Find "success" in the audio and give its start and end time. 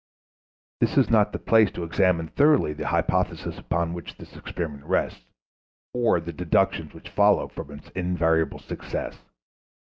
8.57-9.15